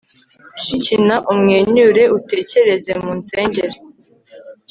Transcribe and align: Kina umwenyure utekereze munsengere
Kina 0.83 1.15
umwenyure 1.31 2.03
utekereze 2.17 2.91
munsengere 3.01 3.77